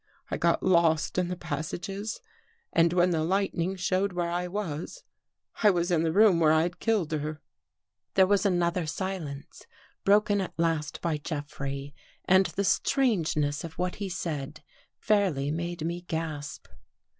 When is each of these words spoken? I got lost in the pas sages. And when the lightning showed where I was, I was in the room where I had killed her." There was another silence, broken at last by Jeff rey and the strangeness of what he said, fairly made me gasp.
I 0.31 0.37
got 0.37 0.63
lost 0.63 1.19
in 1.19 1.27
the 1.27 1.35
pas 1.35 1.67
sages. 1.67 2.21
And 2.73 2.91
when 2.91 3.11
the 3.11 3.23
lightning 3.23 3.75
showed 3.75 4.13
where 4.13 4.31
I 4.31 4.47
was, 4.47 5.03
I 5.61 5.69
was 5.69 5.91
in 5.91 6.01
the 6.01 6.11
room 6.11 6.39
where 6.39 6.51
I 6.51 6.63
had 6.63 6.79
killed 6.79 7.11
her." 7.11 7.39
There 8.15 8.25
was 8.25 8.43
another 8.43 8.87
silence, 8.87 9.67
broken 10.03 10.41
at 10.41 10.57
last 10.57 11.01
by 11.01 11.17
Jeff 11.17 11.59
rey 11.59 11.93
and 12.25 12.47
the 12.47 12.63
strangeness 12.63 13.63
of 13.63 13.73
what 13.77 13.97
he 13.97 14.09
said, 14.09 14.63
fairly 14.97 15.51
made 15.51 15.85
me 15.85 16.01
gasp. 16.01 16.67